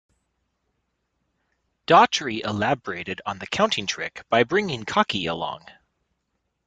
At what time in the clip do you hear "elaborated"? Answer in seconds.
2.43-3.21